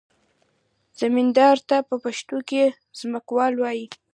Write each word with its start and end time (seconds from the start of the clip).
زمیندار 0.99 1.57
ته 1.69 1.77
په 1.87 1.95
پښتو 2.03 2.37
کې 2.49 2.63
ځمکوال 2.99 3.53
وایي. 3.57 3.87